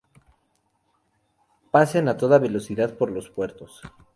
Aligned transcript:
Pasen 1.69 2.07
a 2.09 2.17
toda 2.17 2.39
velocidad 2.39 2.97
por 2.97 3.11
los 3.11 3.29
puertos. 3.29 3.83